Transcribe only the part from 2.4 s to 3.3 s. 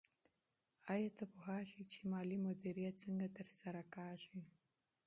مدیریت څنګه